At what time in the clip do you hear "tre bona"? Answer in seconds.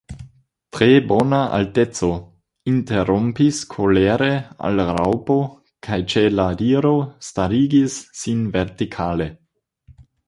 0.75-1.41